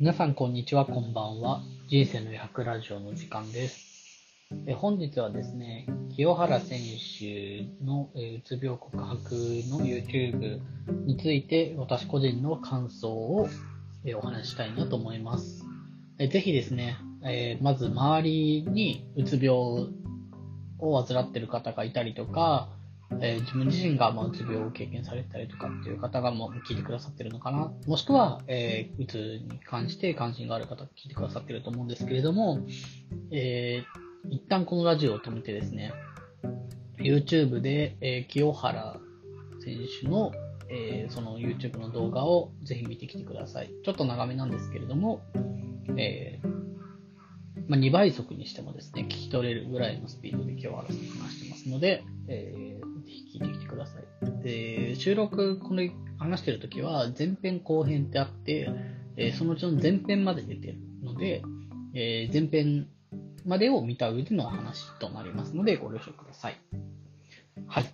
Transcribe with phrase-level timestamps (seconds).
[0.00, 1.60] 皆さん、こんにちは、こんばんは。
[1.88, 4.24] 人生の100ラジオの時間です。
[4.68, 6.78] え本日はですね、清原選
[7.18, 9.34] 手の、うつ病告白
[9.68, 10.60] の YouTube
[11.04, 13.48] について、私個人の感想を、
[14.14, 15.64] お話したいなと思います。
[16.20, 19.48] えぜひですね、えまず周りにうつ病
[20.78, 22.68] を患っている方がいたりとか、
[23.20, 27.72] えー自分自身がまあうつ病を経験されたりとかっていう方がもう聞いてくださってるのかな。
[27.86, 29.14] もしくは、えーうつ
[29.50, 32.60] に関して関心がある方が聞いてくださってると思うんですけれども、
[33.30, 35.92] えー一旦このラジオを止めてですね、
[36.98, 38.98] YouTube で、えー清原
[39.64, 40.32] 選手の、
[40.70, 43.70] えーその YouTube の動画をぜひ見てきてください。
[43.84, 45.22] ちょっと長めなんですけれども、
[45.96, 46.48] えー
[47.68, 52.67] まあ、2倍速にしてもですね、聞き取れるぐらいのスピードで清原さん話してますので、えー
[54.42, 54.52] さい。
[54.52, 55.82] で、収録、この
[56.18, 58.70] 話してるときは前編後編ってあって、
[59.16, 61.42] えーそのうちの前編まで出てるので、
[61.94, 62.88] えー前編
[63.44, 66.56] までを見た上でのお話となりますので、ご了承ください。
[67.66, 67.86] はい。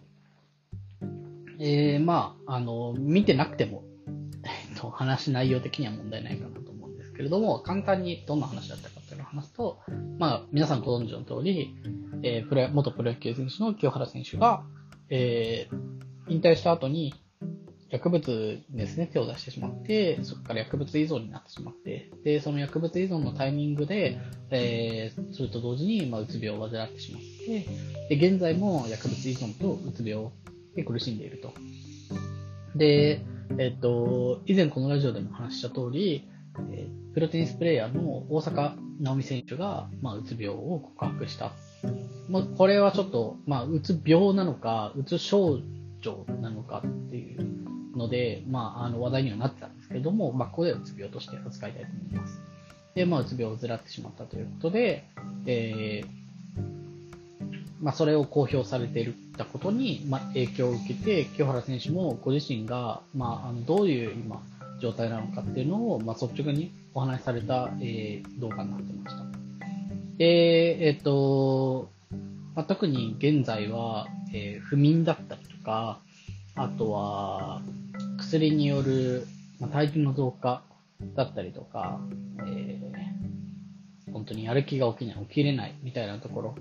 [1.60, 3.84] えー、まあ、あの、見てなくても、
[4.44, 9.78] えっと、話内容的には問題ないかなと思うんですけれども、簡単にどんな話だったかっていうのを話すと、
[10.18, 11.74] まあ、皆さんご存知の通り、
[12.22, 14.64] えープロ元プロ野球選手の清原選手が、
[15.10, 17.14] えー引退した後に、
[17.90, 24.18] 薬物ですね、手を出してしまって、そこから薬物依存になってしまって、で、その薬物依存のタイミングで、
[24.50, 27.22] えーそれと同時に、まあ、うつ病を患ってしまっ
[28.08, 30.28] て、で、現在も薬物依存とうつ病
[30.74, 31.52] で苦しんでいると。
[32.74, 33.24] で、
[33.58, 36.28] えっと、以前このラジオでも話した通り、
[36.72, 41.52] えープロテニスプレイヤーの大坂なおみ選手が、まあ、うつ病を告白した。
[42.28, 45.60] まあ、これはちょっと、まあ、うつ病なのか、うつ症
[46.04, 52.40] 状なのかっていうので、まあ、あの話題にはなってたんですけれども、まあ、ここでうつ病として扱いたいと思います。
[52.94, 55.04] で、まあ、うつ病を患ってしまったということで、
[55.46, 56.24] えー
[57.82, 64.42] まあ、それを公表されていたことに、まあ、影響を受けて、清原選手もご自身が、まあ、あのどういう今、
[64.80, 69.24] 状態なのかっていうのを、まあ、率直にお話しされた、えー動画になってました。
[70.16, 71.90] で、えっ、ーと、
[72.54, 76.00] まあ、特に現在は、えー不眠だったりとか、
[76.54, 77.60] あとは、
[78.18, 79.26] 薬による、
[79.72, 80.62] 体重の増加
[81.16, 82.00] だったりとか、
[82.46, 82.84] えー
[84.12, 86.54] 本当にやる気が起きない、起きれないみたいなところ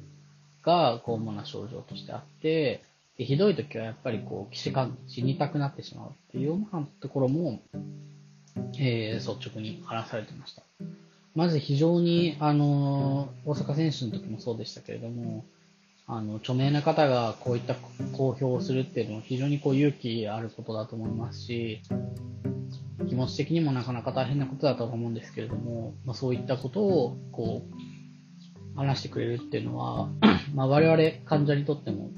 [0.63, 2.81] が、こう、主な症状としてあって、
[3.17, 7.59] でひどい時はやっぱりこう、騎士感死にたくなってしまうっていうようなところも、
[8.79, 10.63] えー率直に話されてました。
[11.35, 15.45] まず非常に、あのー大阪選手の時もそうでしたけれども、
[16.05, 17.75] あの、著名な方がこういった
[18.13, 21.81] 公表をするっていうのは非常にこう勇気あることだと思いますし、
[23.07, 30.09] 気持ち的にもなかなか大変なことだと思うんですけれども、まあ、そういったことをこう話してくれるっていうのは、
[30.53, 32.11] まあ、我々患者にとっても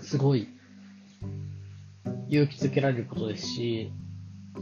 [0.00, 0.48] すごい
[2.28, 3.90] 勇気づけられることですし、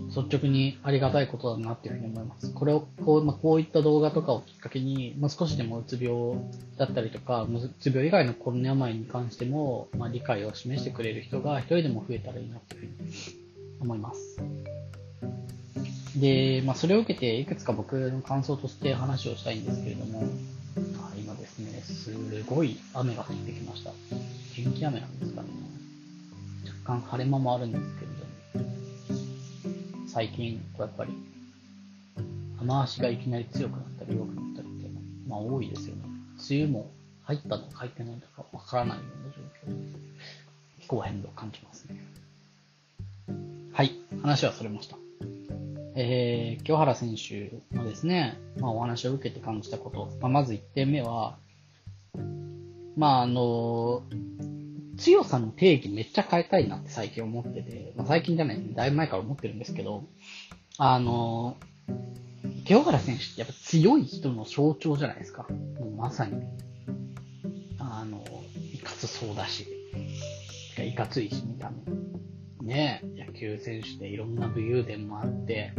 [0.08, 2.52] 率直にありがたいことだなっていうふうに思います。
[2.52, 6.36] これをこう、まあ、こういった動画とかをきっかけに、まあ、少しでもうつ病
[6.78, 7.48] だったりとか、う
[7.80, 13.12] つ病以外のコロナ病に関しても、まあ、理解を示してくれる人が一人でも増えたらいいなというふうに
[13.80, 14.38] 思います。
[16.16, 20.22] で、まあ、それを受けて、いくつか僕の感想として話をしたいんですけれども、
[20.98, 23.90] あ今ですね、すごい雨が降ってきました。
[24.54, 25.48] 天気雨なんですかね。
[26.84, 28.03] 若干晴れ間もあるんですけど、
[30.14, 31.12] 最近、こうやっぱり、
[32.60, 34.88] 雨足がいきなり強くなったり弱くなったりって
[35.26, 36.02] まあ多いですよね。
[36.48, 36.92] 梅雨も
[37.24, 39.34] 入ったのか入ってないのかわからないような
[39.66, 39.98] 状況で、
[40.82, 41.96] 気候変動を感じますね。
[43.72, 43.90] はい、
[44.22, 44.96] 話はそれました。
[45.96, 51.38] えー、清原選手のですね、まあ、お話を受けて感じたこと、まあ、まず1点目は、
[52.96, 54.04] まあ、あの、
[55.04, 60.04] 強さの定義めっちゃ変えたいなって最近思ってて、まあ、最近じゃない、だいぶ前から思ってるんですけど、
[60.78, 61.58] あの、
[62.64, 65.46] 清原選手ってやっぱ強い人の象徴じゃないですか。
[65.78, 66.42] もうまさに。
[67.78, 68.24] あの、
[68.72, 69.66] いかつそうだし、
[70.82, 71.70] いかついし、見た
[72.62, 72.66] 目。
[72.66, 75.74] ね、野球選手でいろんな武勇伝もあって、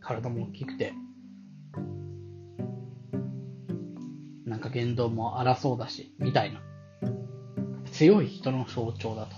[0.00, 0.92] 体も大きくて、
[4.44, 6.65] なんか言動も荒そうだし、みたいな。
[7.96, 9.36] 強い人の象徴だと。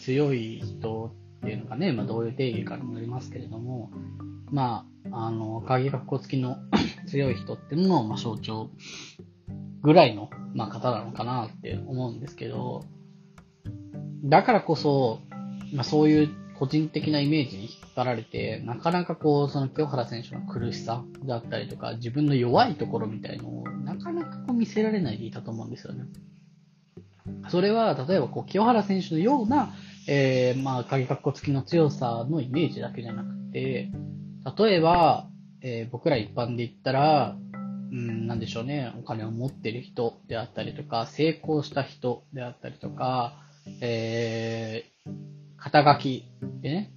[0.00, 3.90] 強い人っていうのがね、まあどういう定義かにもよりますけれども、
[4.50, 6.56] まあ、あの、鍵括弧付きの
[7.06, 8.70] 強い人っていうのの、まあ、象徴
[9.82, 12.84] ぐらいの、まあ、方なのかなって思うんですけど、
[14.24, 15.20] だからこそ、
[15.74, 26.04] まあ、そういう個人的なイメージに引っ張られて、なかなかこう、その清原選手の苦しさだったりとか、自分の弱いところみたいのを、なかなかこう見せられないでいたと思うんですよね。
[27.48, 29.74] それは、例えばこう、清原選手のような、
[30.08, 33.90] えー、まあ、鍵格好付きの強さのイメージだけじゃなくて、
[34.58, 35.28] 例えば、
[35.60, 37.36] えー、僕ら一般で言ったら、
[37.92, 43.34] うん、なんでしょうね、お金を持ってる人であったりとか、成功した人であったりとか、
[43.80, 45.10] えー、
[45.56, 46.24] 肩書き
[46.62, 46.92] でね、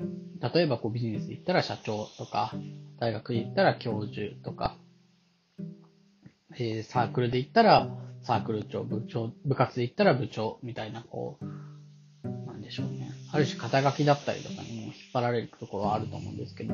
[0.54, 2.54] 例えばこうビジネスで言ったら社長とか、
[3.00, 4.78] 大学で言ったら教授とか、
[6.58, 7.90] えー、サークルで言ったら
[8.26, 13.12] サークル長、部長、部活で言ったら部長みたいな、こう、なんでしょうね。
[13.32, 16.74] ある種肩書きだったりとかにも引っ張られるところはあると思うんですけど、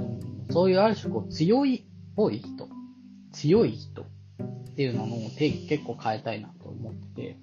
[0.49, 1.83] そういうある種こう強いっ
[2.15, 2.69] ぽい人、
[3.33, 4.05] 強い人っ
[4.75, 7.37] ていうのの定義結構変えたいなと思ってて、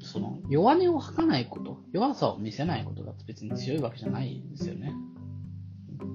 [0.00, 4.92] その弱音を吐かないこと、弱さを見せないことが別に強いわけじゃないんですよね。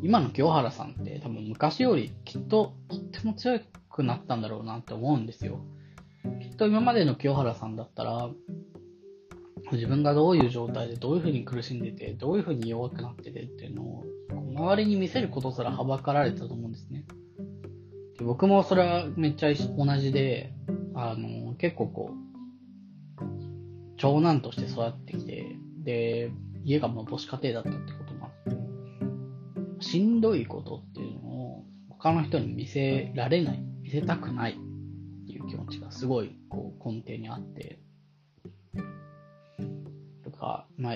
[0.01, 3.61] 今の清原さんって多分昔よりきっととっても強い
[3.99, 5.59] くなったんだろうなって思うんですよ。
[6.41, 8.29] きっと今までの清原さんだったら、
[9.71, 14.05] 自分がどういう状態でどういうふうに苦しんでて、どういうふうに弱くなっててっていうのを、
[14.55, 17.05] 周りに見せることすらはばかられたと思うんですね。
[18.17, 20.53] で僕もそれはめっちゃ同じで、
[20.95, 23.23] あの、結構こう、
[23.97, 26.31] 長男として育ってきて、で、
[26.63, 34.51] 家がもう母子家庭だったってこともあって、しんどいことっていうのを他の人に見せられない、見せたくない。
[34.51, 34.56] っ
[35.31, 37.80] ていう気持ちがすごいこう根底にあって、
[40.24, 40.95] とか、まあ、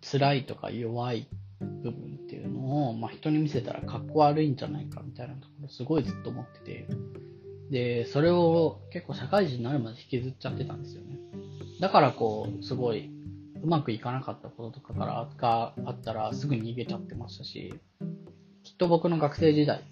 [0.00, 1.26] 辛いとか弱い
[1.60, 6.86] 部分っていうのを、まあ、人に見せたらかっこ悪いんじゃないかみたいなところすごいずっと思ってて、
[7.70, 11.18] で、それを結構社会人になるまで引きずっちゃってたんですよね。
[11.80, 13.10] だからこう、すごい
[13.62, 17.74] うまくいかなかったこととかからがあったらすぐ逃げちゃってましたし、
[18.62, 19.82] きっと僕の学生時代、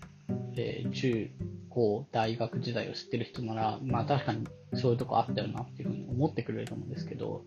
[0.57, 1.31] えー、中
[1.79, 7.45] 高大学時代を知ってる人なら、まあ確かにそういうとこあったよなっていうふうに思ってくれると思うんですけど、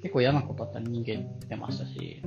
[0.00, 1.16] 結構嫌なことあったら逃げ
[1.48, 2.22] てましたし、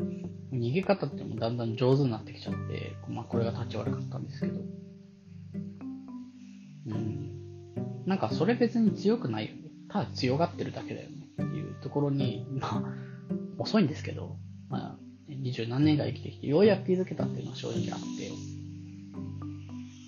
[0.52, 4.60] 逃げ方ってもだんだん上手になってきちゃって、まあこれが立ち悪かったんですけど、
[6.88, 7.32] うん。
[8.06, 9.70] なんかそれ別に強くないよね。
[9.90, 12.84] ただ強がってるだけだよねっていうところに、まあ、
[13.58, 14.36] 遅いんですけど、
[14.68, 14.98] まあ、
[15.30, 18.57] 二十何年が生きてきて、ようやく気づけたっていうのは正直あって、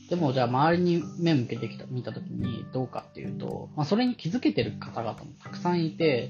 [0.09, 6.29] でもじゃあ周りに目向けてきた、見たときにどうかっていうと、まあそれに気づけてる方々もたくさんいて、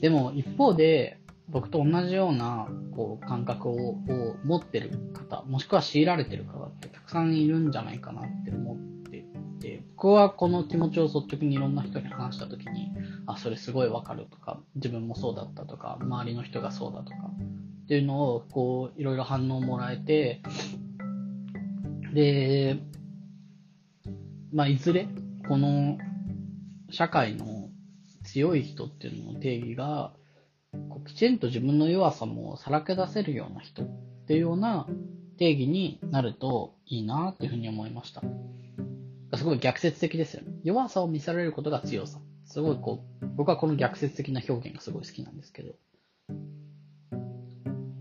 [0.00, 1.18] でも一方で、
[1.48, 8.96] 僕と同じようなこう感覚をを持ってる方、もしくは強いられてる方ってたくさんいるんじゃないかなって思って
[9.60, 12.92] て、僕はこの気持ちを率直にいろんな人に話したときに、
[13.26, 17.16] あ、それすごいわかるとか、自分もそうだったとか、周りの人がそうだとか、
[17.84, 20.40] っていうのを、こう、いろいろ反応もらえて、
[22.16, 22.78] で、
[24.50, 25.06] まあ、いずれ、
[25.46, 25.98] この、
[26.88, 27.68] 社会の
[28.24, 30.14] 強い人っていうのの定義が、
[30.88, 33.86] こうきちんと自分の弱さもさらけ出せるような人っ
[34.26, 34.86] ていうような
[35.38, 38.22] 定義になるといいなっていうふうに思いました。
[39.36, 40.52] すごい逆説的ですよね。
[40.64, 42.18] 弱さを見せられることが強さ。
[42.46, 45.74] すごいこう、僕はこの逆説的な表現がすごい好きなんですけど。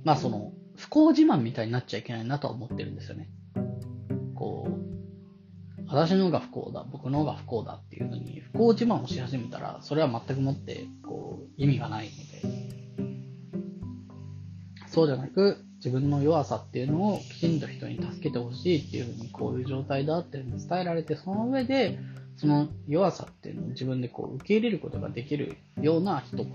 [0.05, 3.29] まあその、不幸自慢みたいになっちゃいけないなとは思ってるんですよね。
[4.35, 12.11] こう、私の方が不幸だ、僕の方が不幸だっていうふうに、不幸自慢をし始めたら、それは全くもって、こう、意味がないの
[12.51, 13.05] で、
[14.87, 21.99] そうじゃなく、自分の弱さっていうのをきちんと人に助けてほしいっていうふうに、こういう状態だっていうのに伝えられて、その上で、
[22.37, 26.45] その弱さっていうのを自分でこう受け入れることができるような人っ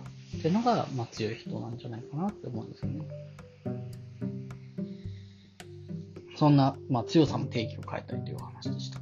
[0.43, 3.01] ていうのが、まあ、強い人なんじゃないかなって思うんですよね。
[6.41, 8.99] そんな、まあ、強さの定義を変えたいという話でした。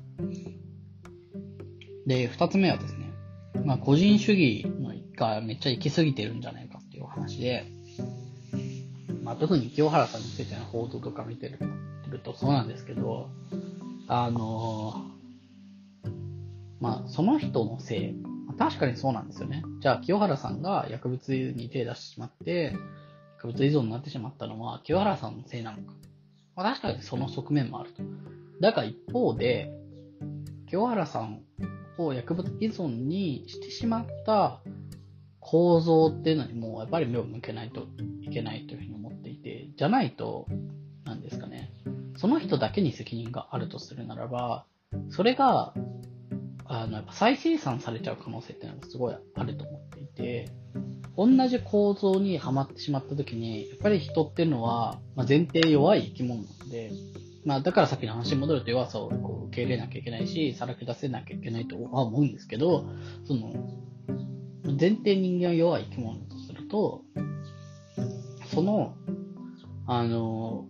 [2.04, 3.12] で、二つ目はですね、
[3.64, 4.66] まあ、個人主義
[5.14, 7.64] がめっちゃ行き過ぎてるんじゃないかっていう話で、
[9.23, 13.28] まあ、特に清原さんについての報道とか見てるとそうなんですけど、
[14.09, 15.00] あの
[16.80, 18.16] まあ、その人のせい、
[18.59, 19.62] 確かにそうなんですよね。
[19.78, 22.75] じゃあ、清原さんが薬物に手を出してしまって、
[23.37, 25.92] 薬物依存になってしまったのは、清原さんのせいなのか。
[26.59, 28.03] まあ、確かにその側面もあると。
[28.61, 29.71] だが一方で、
[30.67, 31.43] 清原さん
[31.99, 34.61] を薬物依存にしてしまった
[35.38, 37.87] 構造っていうのにも、やっぱり目を向けないと
[38.23, 40.49] いけないというふうに思っていて、じゃないと、
[41.05, 41.71] なんですかね、
[42.17, 44.67] その人だけに責任があるとするならば、
[45.11, 45.75] それが、
[46.65, 50.50] あの、やっぱ再生産されちゃう可能性っていうのがすごいあると思っていて、
[51.18, 56.92] 同じ構造にはまってしまった時に、やっぱり人っていうのは、まあ、前提弱い生き物なので、
[57.44, 62.87] まあ、だからさっきの話に戻ると弱さをこう受け入れなきゃいけないし、さらけ出せなきゃいけないとは思うんですけど、
[63.26, 63.52] その、
[64.78, 67.02] 前提人間は弱い生き物だとすると、
[68.54, 68.94] その、
[69.88, 70.66] あの、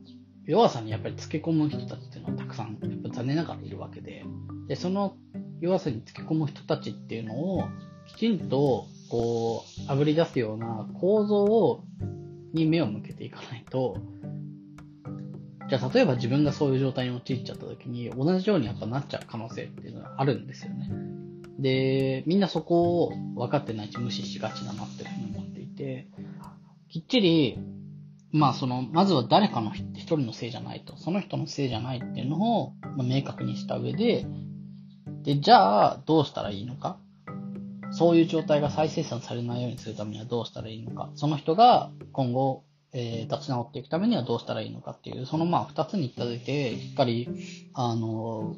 [0.47, 4.25] 弱さにやっぱりつけ込む人たちっていうのはたくさん、やっぱ残念ながらいるわけで、
[4.67, 5.15] で、その
[5.61, 7.65] 弱さにつけ込む人たちっていうのを、
[8.07, 11.85] きちんと、こう、炙り出すような構造を、
[12.53, 13.99] に目を向けていかないと、
[15.69, 20.91] じゃあ、例えば自分がそういう状態に陥っちゃった時に、同じようにやっぱなっちゃう可能性っていうのがあるんですよね。
[21.59, 26.07] で、みんなそこを分かってないし無視しがちだなっていうふうに思っていて、
[26.89, 27.59] きっちり、
[28.31, 34.27] まあその、まずは誰かの一人のせいじゃないと、その人のせいじゃないっていうのを、明確にした上で、
[35.23, 36.99] で、じゃあどうしたらいいのか
[37.91, 47.29] そういう状態が再生産されないようにするためにはどうしたらいいのかその人が今後えー、立ち直っていくためにはどうしたらいいのかっていう、そのまあ二つにいただいて、しっかり、
[47.75, 48.57] あの、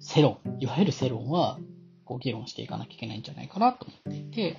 [0.00, 1.58] 世論、いわゆる世論は、
[2.04, 4.56] こう議論していかなきゃいけないんじゃないかなと思っていて、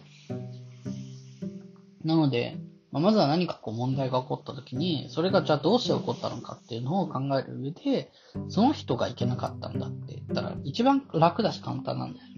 [2.03, 2.57] なので、
[2.91, 8.11] ま、まずは何かこう問題が起こった時に、それがじゃあどうして起こったのかっていうのを考える上で、
[8.49, 12.32] その人がいけなかったんだって言ったら、一番楽だし簡単なんですよ。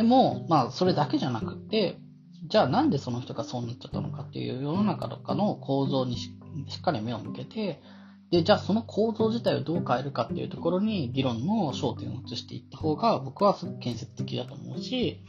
[0.00, 1.98] でも、まあ、それだけじゃなくて、
[2.48, 6.30] じゃあなんでその人がそうなっちゃったのかっていう世の中とかの構造にし
[6.78, 7.82] っかり目を向けて、
[8.30, 15.22] で、じゃあその構造自体をどう変えるかっていうところに議論の焦点を移していった方が僕はすごく建設的だと思うし、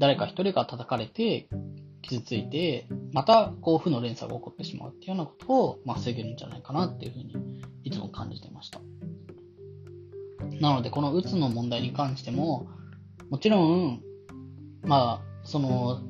[0.00, 1.48] 誰か一人が叩かれて
[2.02, 7.36] 傷ついて、またこう負の連鎖が起こってしまうっていうようなことを、まあ、防げるんじゃないかなっていうふうに
[7.84, 8.80] いつも感じてました。
[10.60, 12.66] なのでこのうつの問題に関しても、
[13.30, 14.02] もちろん、
[14.86, 16.00] まあ、その、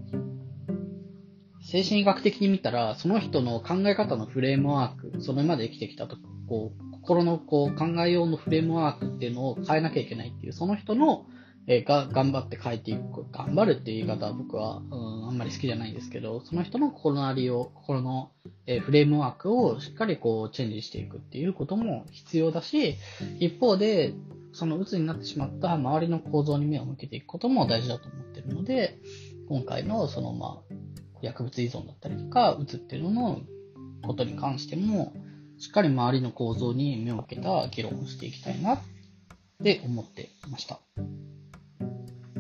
[1.63, 6.17] 精神医学的に見たら、その人の考え方のフレームワーク、それまで生きてきたと、
[6.49, 11.27] こう、心のこう考えようのフレームワークっていうのを変えなきゃいけないっていう、その人の、
[11.69, 13.27] えー、が頑張って変えていく。
[13.33, 18.31] 頑張るっていう言い方は僕は、うん、あんまり好きじゃないんですけど、その人の心のありを、心の、
[18.67, 22.97] えー、フレームワークをしっかりこうチェンジしていくっていうことも必要だし、
[23.41, 24.15] 一方で、
[24.53, 28.99] その鬱になってしまった周りの構造に目を向けていくことも大事だと思ってるで、
[29.49, 30.75] 今回のそのまあ、
[31.23, 33.41] 薬物依存だったりとか、うつっていうのの
[34.03, 35.15] ことに関しても、
[35.59, 38.81] しっかり周りの構造に目を向けた議論をしていきたいなっ
[39.63, 40.81] て思っていました。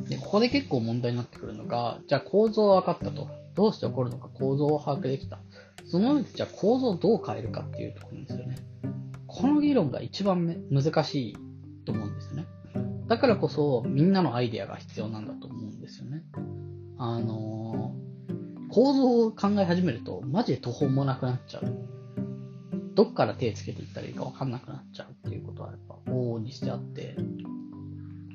[0.09, 3.29] で、ここで結構問題になってくるのが、じゃあ構造は分かったと。
[3.55, 5.39] どうして起こるのか構造を把握できた。
[5.87, 8.57] その上でじゃあ構造をどう変えるかっていうところですよね。
[9.27, 11.37] この議論が一番難しい
[11.87, 12.47] と思うんですよね。
[13.09, 16.23] だからこそみんなのアイデアが必要なんだと思うんですよね。
[16.99, 18.07] あのー
[18.69, 21.89] 構造を考え始めると、マジで途方もなくなっちゃう。
[22.95, 27.17] どっから手つけていったらいいかわかんなくなっちゃうっていうことはやっぱ往々にしてあって、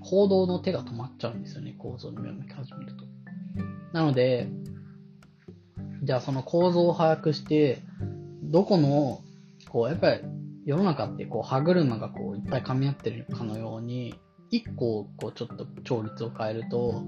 [0.04, 3.06] 行動の手が止まっちゃうんですよね、構造に目を向き始めると。
[3.94, 4.48] なので、
[6.04, 7.80] じゃあその構造を把握して、
[8.44, 9.22] どこの、
[9.70, 10.22] こう、やっぱり
[10.66, 14.16] 世の中ってこう歯車がこういっぱい噛み合ってるかのように、
[14.50, 17.04] 一個こうちょっと調律を変えると、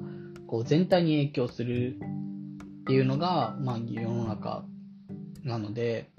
[0.53, 4.63] こう全体に影響するっていうのが、まあ、世の中
[5.43, 6.12] なので、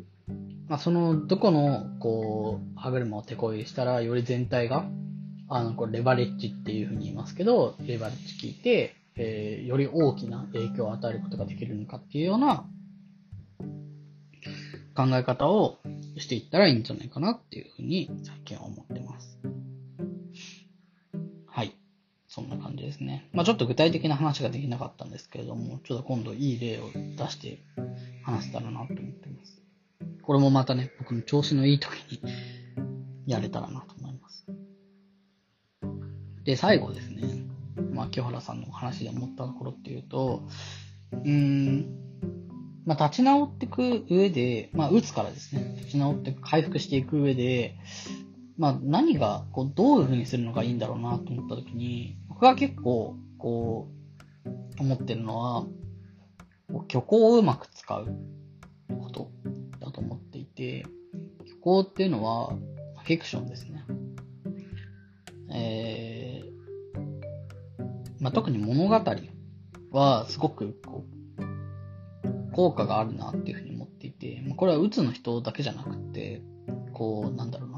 [0.67, 4.87] まあ、その、どこの、こう、歯車を手こ入れしたら、より全体が、
[5.49, 12.67] あの、これ、レバレッジっていうふうに言いますけど、レバレッジ聞いて、えー、より大きな影響を与えることができるのかっていうような
[14.97, 15.79] 考え方を
[16.19, 19.34] していったらいいんじゃないかなっていうふうに最近は思ってます。
[22.95, 23.29] ですね。
[23.33, 27.59] まあちょっと具体的な話ができなかったんですけれども、ちょっと今度いい例を出して
[28.23, 29.63] 話せたらなと思ってます。
[30.23, 32.23] これもまたね、僕の調子のいい時に
[33.27, 34.47] やれたらなと思います。
[36.45, 37.23] で、最後ですね。
[37.93, 40.43] まあ清原さんのお話で思ったところっていうと、
[41.13, 41.87] うーん、
[42.87, 47.77] まあ立ち直っていく上で、まあ打つからですね、立ち直って回復していく上で、
[48.57, 53.88] まあ何が、こう、どういう風にするのがいいんだろうなと思った時に、僕は結構、こ
[54.45, 55.67] う、思ってるのは、
[56.88, 58.07] 虚構をうまく使う
[58.88, 59.31] こと
[59.79, 60.85] だと思っていて、
[61.45, 62.57] 虚構っていうのは、
[63.05, 63.85] フィクションですね。
[65.50, 67.81] えー、
[68.19, 69.00] まあ、特に物語
[69.93, 71.05] はすごくこ
[71.38, 76.43] う効果があるなっていうふうに思っていて、これはうつの人だけじゃなくて、
[76.93, 77.74] こう、なんだろう。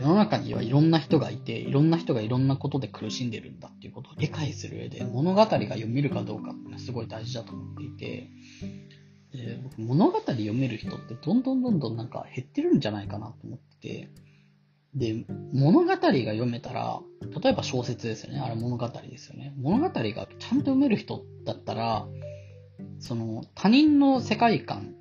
[0.00, 8.30] 世の中にはいろんな人がいて、いろんな人がいろんなことで苦しんでるんだっていうことを理解する上で、物語が読めるかどうかってすごい大事だと思っていて、
[9.32, 14.08] で僕物語読める人ってどんどんどんどんなんか減ってるんじゃないかなと思ってて、
[14.94, 17.00] で、物語が読めたら、
[17.42, 18.40] 例えば小説ですよね。
[18.40, 19.54] あれ物語ですよね。
[19.58, 22.06] 物語がちゃんと読める人だったら、
[22.98, 24.94] その他人の世界観、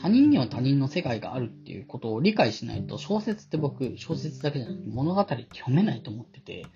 [0.00, 6.66] 他人には他人の世界があるっていうことを理解しないと小説って僕、小説だけじゃなくて物語って読めないと思ってて、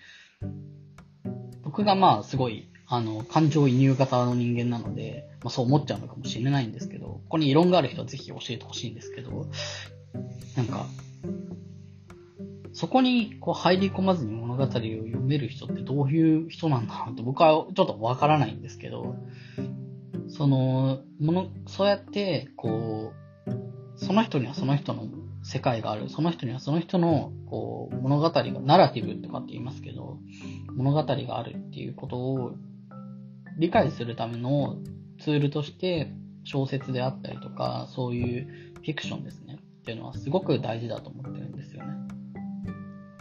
[1.63, 9.47] 僕がまあすごい、あの、感情移入型の人間なので、まあそう思っちゃうのかもしれないんですけど、ここに異論がある人はぜひ教えてほしいんですけど、
[10.57, 10.87] なんか、
[12.75, 19.17] そこにこう入り込まずに物語を読める人ってどういう人なんだろうって僕はちょっとわからないんですけど、
[20.37, 23.13] その、もの、そうやって、こ
[23.47, 23.51] う、
[23.97, 25.07] その人にはその人の
[25.45, 26.09] 世界がある。
[26.09, 30.19] その人にはその人の、こう、物語が、ナラティブとかって言いますけど、
[30.75, 32.53] 物語があるっていうことを
[33.59, 34.79] 理解するための
[35.21, 36.13] ツールとして、
[36.43, 39.59] 小説であったりとか、そういうフィクションですね。
[39.83, 41.93] っていうのはすごく大事だと思ってるんですよね。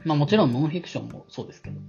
[0.03, 1.79] まあもちろんノンフィクションもそうですけど。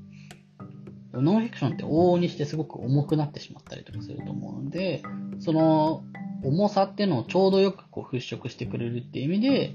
[1.20, 5.02] ノンフィクションって往々にしてすごく重くなってしまったりとかすると思うので、
[5.40, 6.04] その
[6.42, 9.74] 重さっていうのをちょうどよくこう払拭してくれるっていう意味で、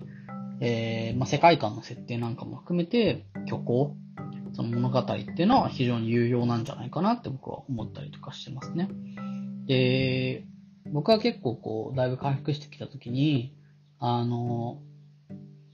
[0.62, 3.96] えー、まあ、世界観の設定なんかも含めて、虚構、
[4.54, 8.90] その物語っていうのは非常に有用なんじゃないかなって僕は思ったりとかしてますね。
[9.66, 10.44] で、
[10.92, 13.56] 僕は結構こう、だいぶ回復してきた時に、
[14.00, 14.80] あの、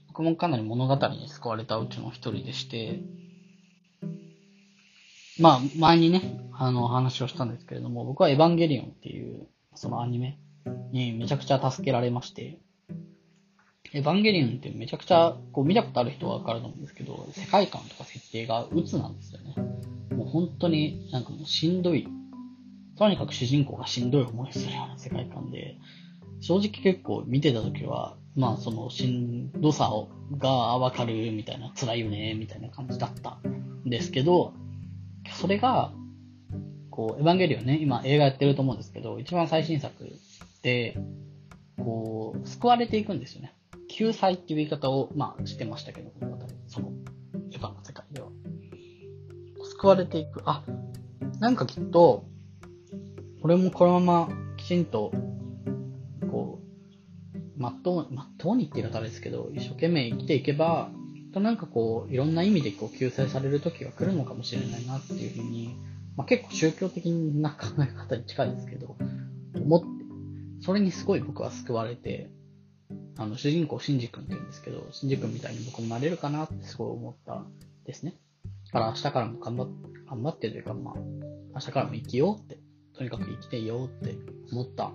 [0.08, 3.00] 僕もかなり物語に救われたうちの一人でして、
[5.38, 10.38] まあ、前にね、あの、話をしたんですけれども、僕はエヴァンゲリオンっていう、そのアニメ
[10.92, 12.58] にめちゃくちゃ助けられまして、
[13.92, 19.54] エヴァンゲリオンってめちゃくちゃ、こう見たことある人はわかると思うんですけど、世界観とか設定が鬱なんですよね。
[20.16, 22.08] もう本当になんかもうしんどい。
[22.96, 25.76] とにかく主人公がしんどい思いするような世界観で、
[26.40, 30.08] 正直結構見てた時は、まあそのしんどさを
[30.38, 33.38] がわかるみたいな、辛いよね、みたいな感じだった
[33.84, 34.54] んですけど、
[35.32, 35.92] それが、
[36.90, 39.94] こう、エヴァンゲリオンね、今映画やってると思うんですけど、一番最新作
[40.62, 40.96] で、
[41.78, 43.54] こう、救われていくんですよね。
[43.88, 46.92] 救済っていう言い方を、まあ、してましたけど、この辺りその、
[47.52, 48.28] エヴァの世界では。
[49.78, 50.42] 救われていく。
[50.44, 50.64] あ、
[51.38, 52.24] なんかきっと、
[53.42, 55.12] 俺もこのままきちんと、
[56.30, 56.60] こ
[57.34, 60.90] う、まっとう、まっとうにって言い方ですけど、一生懸命生きていけば、
[61.36, 65.76] となんかこう、いろんな意味でこう救済される時が来るのかもしれないなっていうふうに、
[66.16, 68.96] まあ、結構宗教的な考え方に近いですけど、
[69.54, 69.86] 思って、
[70.64, 72.30] それにすごい僕は救われて、
[73.18, 77.44] あの、主人公、シンジ君って言うんですけど、シンジ君みたいに僕もなれるかなってすごい思った
[77.84, 78.14] ですね。
[78.72, 79.74] だから明日からも頑張って、
[80.08, 82.58] 頑張ってというか、まあ、明日からも生きようって、
[82.96, 84.14] とにかく生きていようって
[84.52, 84.90] 思った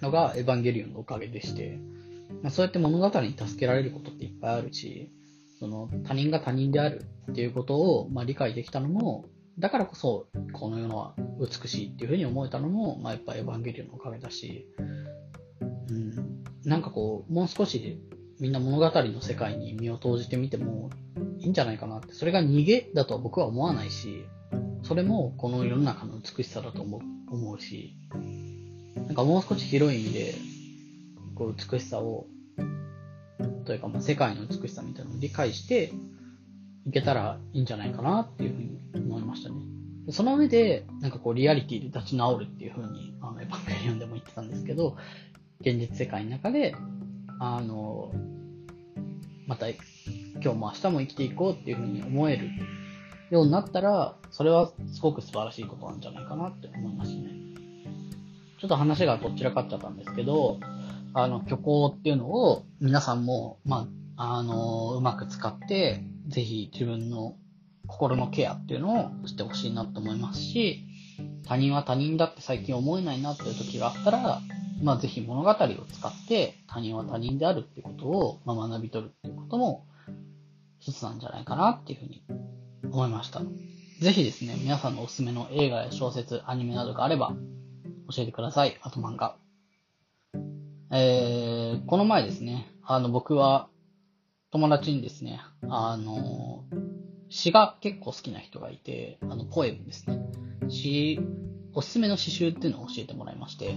[0.00, 1.78] のがエヴァンゲリオンのおかげでして、
[2.42, 5.10] まあ、そうやって物語に助けられることっていっぱいあるし、
[5.58, 9.26] その他人が他人であるっていうことを、まあ、理解できたのも、
[9.58, 14.66] だからこそこの世のは美しいっていうふうに思えたのも、まあ、やっぱエヴァンゲリオンのおかげだし、
[15.90, 18.00] うん、なんかこう、もう少し
[18.40, 20.88] みんな物語の世界に身を投じてみても
[21.38, 24.24] いいんじゃないかなって、それが逃げだとは僕は思わないし、
[24.82, 27.00] それもこの世の中の美しさだと思う
[27.30, 27.94] 思うし、
[28.96, 30.34] なんかもう少し広い意味で、
[31.40, 32.26] こう美しさを、
[33.64, 35.90] というかまあ世界の美しさみたいなのを理解して
[36.86, 39.56] いけたらいいんじゃないかなっていうふうに思いましたね。
[40.10, 44.98] その上で、なんかこうリアリティで立ち直るっていうふうに、あの、エヴァンゲリオンでも言ってたんですけど、
[45.62, 46.74] 現実世界の中で、
[47.38, 48.12] あの、
[49.46, 49.78] また今
[50.42, 52.50] 日も明日も生きていこうっていうふうに思える
[53.30, 57.30] ようになったら、それはすごく素晴らしいことなんじゃないかなって思いますね。
[58.58, 60.60] ちょっと話がどちらかっちゃったんですけど、
[61.14, 67.36] あの、虚構っていうのを皆さんも、まあ、あの、うまく使って、ぜひ自分の
[67.86, 70.84] 心のケアっていうのをしてほしいなと思いますし、
[71.44, 74.40] 他人は他人だって最近思えないなっていう時があったら、
[74.82, 79.86] まあ、ぜひ物語を使って他人は他人であるっていうことを、まあ、学び取るっていうことも
[80.78, 82.22] 一つなんじゃないかなっていうふうに
[82.84, 83.42] 思いました。
[84.00, 87.34] ぜひですね、皆さんのおすすめの映画や小説、アニメなどがあれば
[88.10, 88.78] 教えてください。
[88.80, 89.36] あと漫画。
[90.92, 93.68] えー、この前ですね、あの、僕は、
[94.50, 96.64] 友達にですね、あの、
[97.28, 100.18] 詩が結構好きな人がいて、あの、ポエムですね。
[100.68, 101.20] 詩、
[101.74, 103.76] おすすめの詩集っていうのを教えてもらいまして、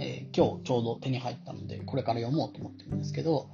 [0.00, 3.50] えー、今日ちょうど手に入ったので、これから読もうと思ってるんですけど、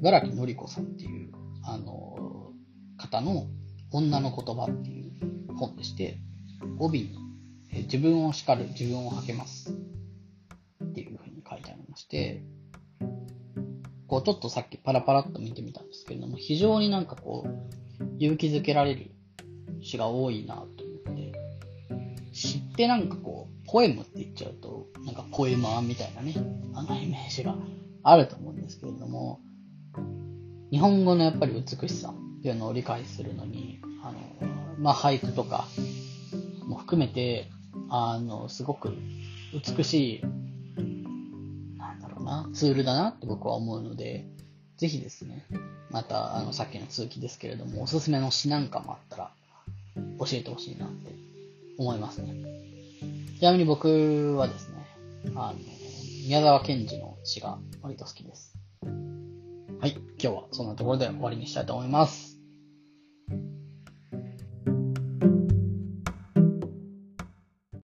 [0.00, 1.30] 茨城のりこさんっていう、
[1.62, 2.50] あの、
[2.98, 3.46] 方の
[3.92, 6.18] 女の言葉っていう本でして、
[6.80, 7.18] 帯に、
[7.70, 9.72] えー自分を叱る、自分を励ます
[12.12, 12.42] て、
[14.06, 19.10] こうちょっとさっきパラパラっと見てみたんですけれども、非常になんかこう、勇気づけられる
[19.80, 20.68] 詩が多いなと思
[21.14, 21.32] って、
[22.32, 26.34] 詩ってなんかこう、ポエムって言っちゃうと、なんかポエマーみたいなね、
[26.74, 27.56] あのイメージが
[28.02, 29.40] あると思うんですけれども、
[30.70, 34.18] 日本語のやっぱり美しさっていうのを理解するのに、あの、
[34.78, 35.66] まあ、俳句とか
[36.66, 37.48] も含めて、
[37.88, 38.92] あの、すごく
[39.76, 40.22] 美しい、
[42.22, 44.26] な、ツールだなって僕は思うので、
[44.76, 45.46] ぜひですね、
[45.90, 49.30] また、あの、さっきの続きですけれども、おすすめの詩なんかもあったら、
[50.18, 51.12] 教えてほしいなって
[51.78, 52.34] 思いますね。
[53.38, 54.86] ちなみに僕はですね、
[55.34, 55.58] あの、
[56.26, 58.54] 宮沢賢治の詩が割と好きです。
[59.80, 62.31] はい、今日はそんなところで終わりにしたいと思います。